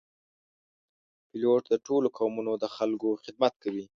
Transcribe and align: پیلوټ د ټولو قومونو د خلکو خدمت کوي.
پیلوټ 1.29 1.63
د 1.69 1.73
ټولو 1.85 2.07
قومونو 2.17 2.51
د 2.57 2.65
خلکو 2.75 3.09
خدمت 3.23 3.53
کوي. 3.63 3.85